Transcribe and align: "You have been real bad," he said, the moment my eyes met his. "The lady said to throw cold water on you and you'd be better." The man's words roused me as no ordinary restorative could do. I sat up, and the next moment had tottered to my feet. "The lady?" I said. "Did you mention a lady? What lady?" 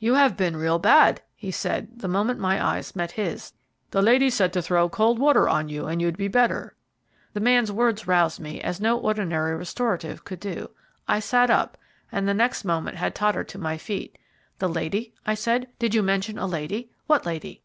"You 0.00 0.14
have 0.14 0.36
been 0.36 0.56
real 0.56 0.80
bad," 0.80 1.22
he 1.36 1.52
said, 1.52 2.00
the 2.00 2.08
moment 2.08 2.40
my 2.40 2.60
eyes 2.60 2.96
met 2.96 3.12
his. 3.12 3.52
"The 3.92 4.02
lady 4.02 4.28
said 4.28 4.52
to 4.54 4.60
throw 4.60 4.88
cold 4.88 5.20
water 5.20 5.48
on 5.48 5.68
you 5.68 5.86
and 5.86 6.02
you'd 6.02 6.16
be 6.16 6.26
better." 6.26 6.74
The 7.32 7.38
man's 7.38 7.70
words 7.70 8.08
roused 8.08 8.40
me 8.40 8.60
as 8.60 8.80
no 8.80 8.98
ordinary 8.98 9.54
restorative 9.54 10.24
could 10.24 10.40
do. 10.40 10.70
I 11.06 11.20
sat 11.20 11.48
up, 11.48 11.78
and 12.10 12.26
the 12.26 12.34
next 12.34 12.64
moment 12.64 12.96
had 12.96 13.14
tottered 13.14 13.46
to 13.50 13.58
my 13.58 13.78
feet. 13.78 14.18
"The 14.58 14.68
lady?" 14.68 15.14
I 15.24 15.34
said. 15.34 15.68
"Did 15.78 15.94
you 15.94 16.02
mention 16.02 16.38
a 16.40 16.46
lady? 16.48 16.90
What 17.06 17.24
lady?" 17.24 17.62